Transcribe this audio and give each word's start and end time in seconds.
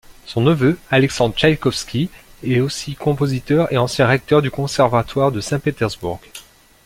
Son 0.25 0.41
neveu, 0.41 0.79
Alexandre 0.89 1.35
Tchaïkovski, 1.35 2.09
est 2.41 2.59
aussi 2.59 2.95
compositeur 2.95 3.71
et 3.71 3.77
ancien 3.77 4.07
recteur 4.07 4.41
du 4.41 4.49
Conservatoire 4.49 5.31
de 5.31 5.41
Saint-Pétersbourg. 5.41 6.19